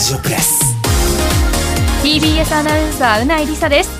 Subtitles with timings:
[0.00, 0.74] ジオプレス。
[2.02, 3.90] TBS アナウンサーうないりさです。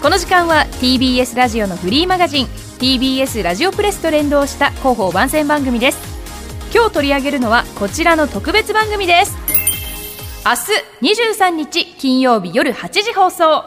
[0.00, 5.98] この時間は TBS ラジオのフリーマガジン TBS ラジオプレスと連動した広報番宣番組です。
[6.74, 9.36] 今日取り上げるのはこちらの特別番組です。
[10.46, 13.62] 明日23日金曜日夜8時放送。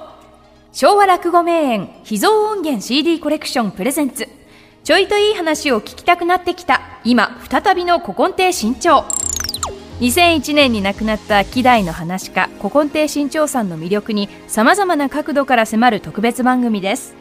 [0.72, 4.28] 昭和落語名演秘蔵音源 CD コレクションプレゼンツ。
[4.84, 9.06] ちょいといい話を聞きたくなってきた今再びの古今亭新潮。
[10.00, 17.16] 2001年に亡くなった希代の話家古今亭新潮さんの魅力にさまざまな角度から迫る特別番組です。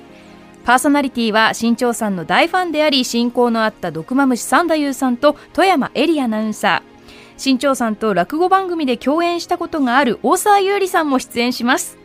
[0.65, 6.93] パーソナリティは新潮さんの大ファンであり親交のあった毒マムシ三太夫さんと富山エリアナウンサー。
[7.37, 11.99] 新潮さんと落語番組で共演したことがある大沢優里さんも出演します。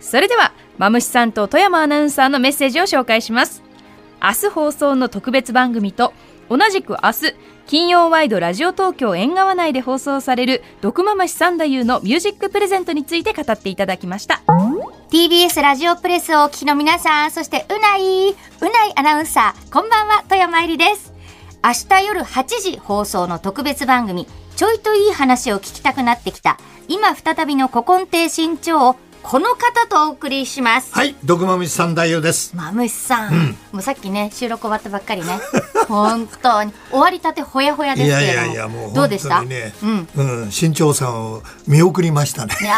[0.00, 3.62] それではマムシさんと富山アナウンサーのメッセージを紹介します。
[4.22, 6.12] 明日放送の特別番組と
[6.50, 7.34] 同じく明日
[7.68, 14.42] 金曜ワイドラジオ東京縁側内で放送される毒ママシサンダユーのミュージックプレゼントについて語っていただきました。
[15.10, 18.34] TBS ラジオプレスをお聞きの皆さんそしてうないう
[18.64, 21.12] ないアナウンサーこんばんは富山えりです。
[21.62, 24.26] 明日夜8時放送の特別番組
[24.56, 30.92] ちょいといい話を聞きたくなってきた今再びの古今亭新潮をこの方とお送りします。
[30.94, 32.56] はい、毒まむしさん大夫です。
[32.56, 35.38] まむしさん、もうさっきね、収録終わったばっかりね。
[35.88, 36.72] 本当に。
[36.90, 38.46] 終わりたてほやほやでいすけれども。
[38.46, 39.40] やいやいや、もうどうでした？
[39.40, 40.08] うん。
[40.16, 42.56] うん、新潮さんを見送りましたね。
[42.60, 42.76] いや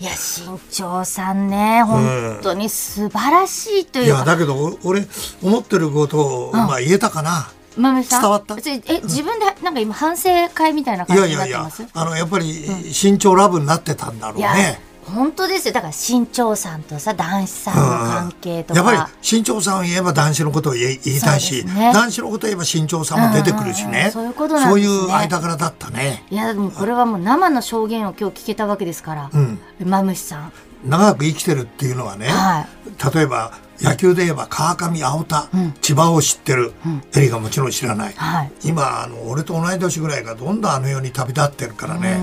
[0.00, 4.24] いや、新潮さんね、本当に素晴らしいといや、いうか。
[4.26, 5.06] だけど、お俺、
[5.42, 6.18] 思ってること
[6.50, 7.48] を、まあ、言えたかな。
[7.76, 8.22] まむしさん？
[8.22, 8.54] 伝わった？
[8.56, 14.80] え、自分で、なんか今反省会みたいない感じにやいやいやなってます、あの、やっぱり、新潮ラブになってたんだろういやね。
[15.04, 15.74] 本当ですよ。
[15.74, 18.80] だから新潮さんとさ、男子さんの関係とか。
[18.80, 29.30] やっぱり新潮さんを言えば男子のことを言いたいし、ね男子のことを言えば新潮さんも出てくるしうんうんね、うんそういうことなんねそういう間柄だったねいや、でもこれはもう生の証言を今日聞けたわけですから。
[29.32, 30.52] うんまむしさん。
[30.84, 32.66] 長く生きてるっていうのはね、は
[33.14, 35.48] 例えば野球で言えば川上青田、
[35.80, 36.72] 千葉を知ってる、
[37.16, 38.52] エリがもちろん知らない、はい。
[38.64, 42.18] 今あの俺と同い年ぐらいがどんどんあの世に旅立ってるからね。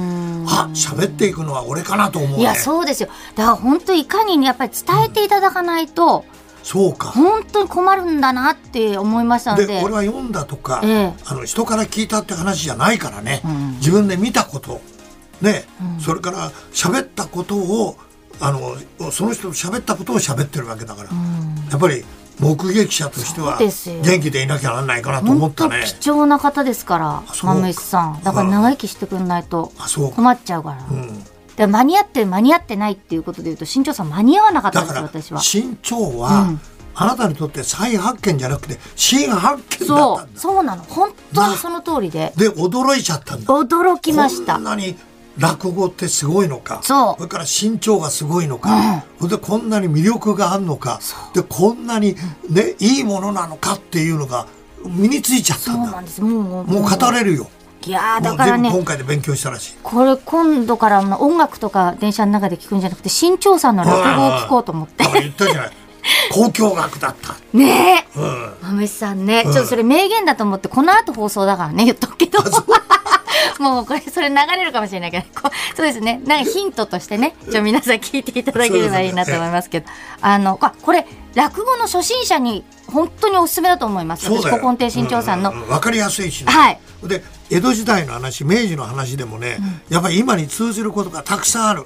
[0.48, 2.40] あ喋っていくのは俺かなと思うね。
[2.40, 3.10] いや、そうですよ。
[3.36, 6.26] だから本当いかにねやっぱり伝えていただかないと、
[6.64, 7.10] そうか。
[7.10, 9.68] 本当に困るんだなって思いましたので。
[9.68, 11.14] で俺は読んだとか、ええ。
[11.26, 13.42] あの人から聞いたって話じゃないからね、
[13.80, 14.82] 自分で見たこと。
[15.42, 15.66] ね、
[16.00, 17.98] それから喋ったことを
[18.42, 21.10] あのその人と喋ったことを喋ってるわけだから、
[21.70, 22.04] やっぱり
[22.40, 25.84] 目撃者としては元気でいなきゃなんないかなと思ったね。
[26.02, 28.22] 貴重な方ですから、そうまむしさん。
[28.24, 29.72] だから長生きしてくんないと
[30.16, 30.86] 困っちゃうから。
[30.90, 31.24] うん
[31.56, 35.42] で間に合ってる間に合ってないっていうことで言うと、新潮さん間に合わなかったんですよ、私は。
[35.42, 36.62] 身長は、うん
[36.94, 40.40] あなたにとって再発見じゃなくて新発見だそう、ったんだ。
[40.40, 40.84] そうなの。
[40.84, 42.34] 本当にその通りで。
[42.36, 43.54] で驚いちゃったんだ。
[43.54, 44.64] 驚きましたこん。
[44.66, 44.98] なに
[45.38, 46.82] 落語ってすごいのか。
[46.84, 47.22] そう。
[47.22, 51.00] れから身長がすごいのか、それでこんなに魅力があるのか。
[51.34, 52.16] でこんなに、
[52.50, 54.48] ね、いいものなのかっていうのが
[54.86, 55.78] 身についちゃっただ。
[55.78, 56.22] そうんなんです。
[56.22, 57.48] もう、もう語れるよ、
[57.86, 58.70] いやだからね。
[58.70, 59.78] 今回で勉強したらしい。
[59.82, 65.04] これ今度からの音楽とか電車の中で聞くんじゃなくて新潮さんの落語を聞こうと思って。
[65.04, 65.72] だから言ったじゃない。
[66.30, 68.08] 交響楽だった、ね。
[68.16, 72.40] えうん、まむしさんね、ちょっとそれ名言だと思ってこの後放送だからね言っとくけど
[73.62, 75.26] もうこれそれ流れるかもしれないけど
[75.76, 76.22] そうですね。
[76.26, 79.88] なんかヒントとしてねちょ皆さん聞いていただければいいなと思いますけど。
[80.22, 84.26] あのあこれ落語の初心者に本当におすすめだと思います。
[84.26, 84.56] 私そうだよ。
[84.56, 86.80] 古今亭新潮さんの、うう分かりやすいしね、はい。
[87.04, 89.58] で江戸時代の話明治の話でもね、
[89.90, 91.86] やっぱり今に通じることがたくさんある、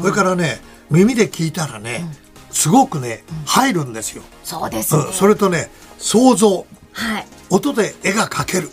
[0.00, 2.04] それからね耳で聞いたらね、
[2.50, 6.66] すごくね入るんですよ、そうですね、うん、それとね想像。
[6.92, 7.26] はい。
[7.50, 8.70] 音で絵が描ける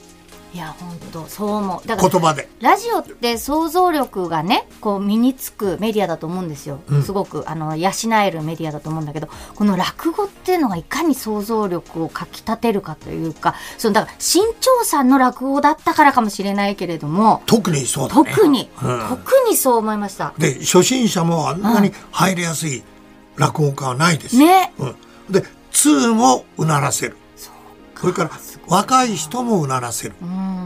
[0.52, 1.88] いや本当そう思う。
[1.88, 2.50] だから言葉で。
[2.60, 7.92] ラジオって想像力がねこう身につくメディアだと思うんですよ、すごくあの養
[8.24, 18.32] えるメディアだと思うんだけどこの落語っていうのがいかに想像力をかきたてるかというかそのだから新潮さんの落語だったからかもしれないけれども特にそうだね。
[18.32, 19.00] 特に、うん。
[19.10, 20.34] 特にそう思いました。
[20.38, 22.84] で初心者もあんなに入りやすい
[23.38, 24.36] 落語家はないです。
[24.36, 24.74] よ、ね。
[24.80, 24.96] うん、
[25.30, 27.18] で通もうならせる
[28.00, 28.32] それから
[28.68, 30.16] 若い人もうならせる、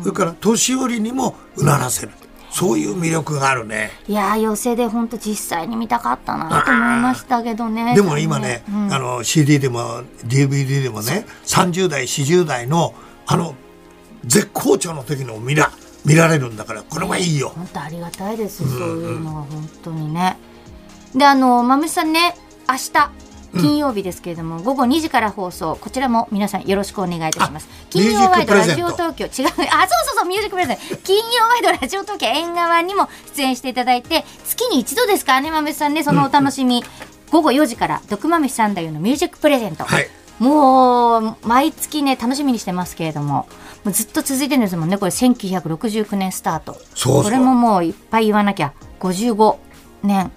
[0.03, 2.11] それから年寄りにもうならせる。
[2.51, 3.89] そういう魅力があるね。
[4.07, 7.95] いやー寄席で本当実際に見たかったなと思いましたけどね。
[7.95, 8.93] でも今ね、うん。
[8.93, 12.93] あの CD でも DVD でもね30代40代の
[13.25, 13.55] あの
[14.25, 15.71] 絶好調の時の見ら
[16.05, 17.53] 見られるんだからこれはいいよ。
[17.55, 20.37] 本当ありがたいです、そういうのは本当にね。
[21.15, 22.35] であのまさんね
[22.69, 23.11] 明日
[23.53, 25.77] 金曜日ですけれども、午後2時から放送。
[25.79, 27.67] こちらも皆さんよろしくお願いいたします。
[27.71, 29.25] あ金曜ワイドラジオ東京。
[29.25, 29.29] 違う。
[29.29, 30.97] あそうそうそうミュージックプレゼント。
[31.03, 36.03] 金曜ワイドラジオ東京縁側にも出演していただいて月に一度ですからね豆さんね。
[36.03, 36.83] そのお楽しみ、
[37.31, 40.07] 午後4時から毒豆さんだよのミュージックプレゼント、はい。
[40.39, 43.47] もう毎月ね楽しみにしてますけれども。
[43.83, 44.97] もうずっと続いてるんですもんね。
[44.97, 46.73] これ1969年スタート。
[46.73, 47.23] そうそう。
[47.25, 48.71] これももういっぱい言わなきゃ。
[49.01, 49.57] 55
[50.03, 50.31] 年。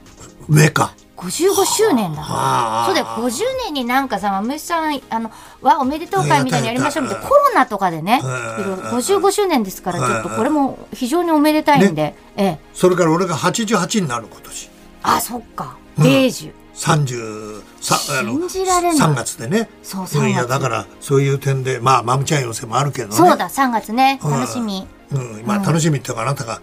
[0.49, 2.23] 上か55周年だ。
[2.23, 3.07] はあそうだよ。
[3.07, 5.31] 50年になんかさまむしさんあの
[5.63, 12.59] わおめでとう会みたいにやりましょうみたいなうんコロナとかでねいうんろいろ55周年ですからちょっとこれも非常におめでたいんで、ええ。
[12.75, 14.71] それから俺が88になる今年。
[15.03, 15.77] あそっか。
[15.99, 16.05] うん。
[16.05, 19.09] 米寿、30さあの信じられない。
[19.09, 19.71] 3月でね。
[19.83, 20.49] そういやいや3月。
[20.49, 23.15] だからそういう点でまあマムちゃん寄せもあるけどね。
[23.15, 24.21] そうだ3月ね。
[24.23, 24.31] うん。
[24.33, 26.61] 楽しみ、うん、まあ楽しみっていうかあなたが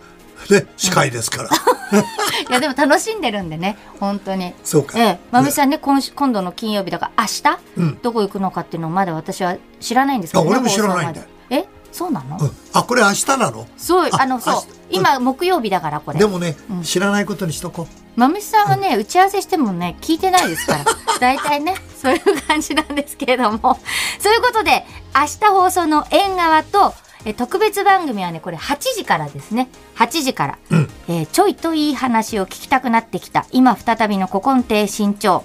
[0.49, 1.49] ね司会ですから、
[2.49, 4.53] いやでも楽しんでるんでね本当に。
[4.63, 4.97] そうか。
[4.97, 7.99] ええ、まむしさんね今週今度の金曜日だから明日、うん。
[8.01, 11.21] どこ行くのかっていうのをまだ私は知らないんですけど、あ俺も知らないんだ。
[11.49, 11.65] え？
[11.91, 12.51] そうなの、うん。
[12.73, 13.67] あこれ明日なの？
[13.77, 14.63] そうああのそう。
[14.89, 16.19] 今木曜日だからこれ。
[16.19, 16.83] でもね、うん。
[16.83, 20.85] 知らないことにしとこまむしさんはね、打ち合わせしてもね、聞いてないですから。
[21.19, 23.79] 大体ね、そういう感じなんですけれども。
[24.19, 24.85] そういうことで、
[25.15, 26.93] 明日放送の縁側と、
[27.25, 29.69] え特別番組はね、これ8時からですね。
[29.95, 30.59] 8時から。
[30.71, 33.45] うんえーちょいといい話を聞きたくなってきた。
[33.51, 35.43] 今再びの古今亭新潮。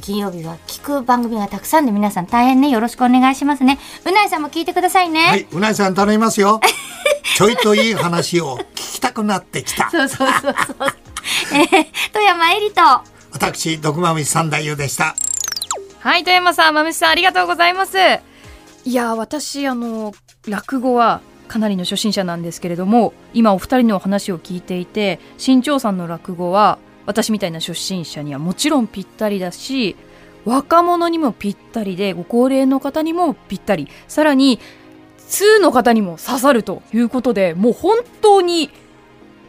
[0.00, 3.78] 金曜日は聞く番組がたくさんで皆さん大変ね、よろしくお願いしますね。
[4.04, 5.24] うないさんも聞いてくださいね。
[5.24, 6.60] うはいうないさん頼みますよ
[7.36, 10.94] ちょいといい話を聞きたくなってきたそうそうそうそう。
[11.52, 12.82] えー、富山えりと、
[13.32, 15.14] 私毒まみ三太夫でした
[16.00, 17.96] はい、富山さん、まむしさん、ありがとうございます。
[17.98, 20.12] いやー、私、あの、
[20.48, 29.96] 落語は、かなりの初心者なんですけれども、今お二人のお話を聞いていて、新潮さんの落語は、私みたいな初心者にはもちろんぴったりだし、
[30.44, 34.58] 若者にもぴったりで、ご高齢の方にもぴったり、さらに、
[35.28, 38.70] 通の方にも刺さるということで、もう本当に、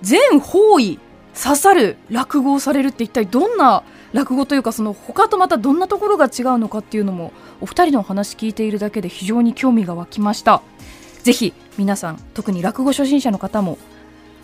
[0.01, 0.99] 全方位
[1.35, 3.83] 刺さる落語をされるって一体どんな
[4.15, 10.61] 落語というかその他とまたどんなところが違うのかっていうのもお二人のお話聞いているだけで非常に興味が湧きました。
[11.23, 13.77] ぜひ皆さん特に落語初心者の方も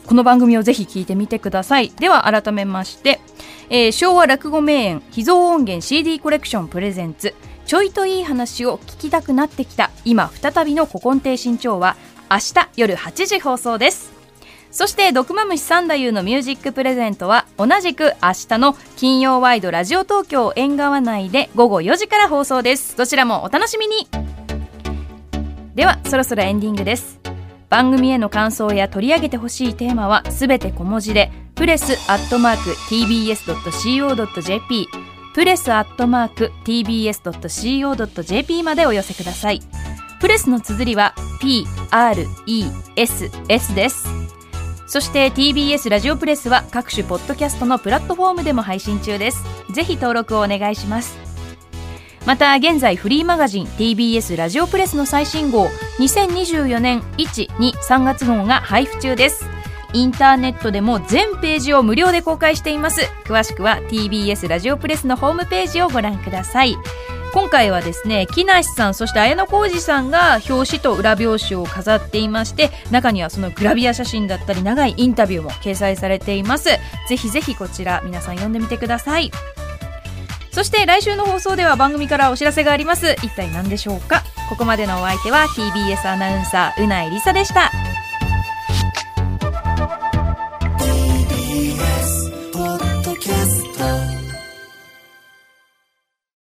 [0.07, 1.89] この番組をぜひ聞いてみてください。
[1.91, 3.21] では改めまして、
[3.69, 7.33] えー昭和落語名演秘蔵音源 CD コレクションプレゼンツ
[7.65, 11.95] ちょいといい話を聞きたくなってきた今再びの古今亭新潮は
[12.29, 14.20] 明日夜8時放送です。
[14.71, 22.95] そして、毒まむし三太夫のミュージックプレゼントは、同じく明日の金曜ワイドラジオ東京縁側内で午後4時から放送です。
[22.97, 24.07] どちらもお楽しみに
[25.75, 27.19] では、そろそろエンディングです。
[27.69, 34.88] 番組への感想や取り上げてほしいテーマはすべて小文字で、プレスアットマーク tbs.co.jp
[35.33, 39.62] プレスアットマーク tbs.co.jp までお寄せください。
[40.19, 42.15] プレスの綴りは p-r-e-s-s
[43.75, 44.20] です。
[44.91, 49.41] そして TBS ラジオプレスは各種ポッドキャストのプラットフォームでも配信中です。
[49.71, 51.17] ぜひ登録をお願いします。
[52.25, 59.45] また現在フリーマガジン TBS ラジオプレスの最新号2024年1、2、3月号が配布中です。
[59.93, 63.10] インターネットでも全ページを無料で公開しています。
[63.24, 66.75] 詳しくは TBS ラジオプレスのホームページをご覧ください。
[67.33, 76.69] 今回はですね木梨さんそして綾小路さんが表紙と裏表紙を飾っていまして中にはそのグラビア写真だったり長いインタビューも掲載されています。
[77.07, 79.31] ぜひぜひこちら皆さん読んでみてください。
[80.51, 83.15] そして来週の放送では番組からお知らせがあります。
[83.23, 84.23] 一体何でしょうか？
[84.50, 87.71] ここまでのお相手は TBS アナウンサーうないりさでした。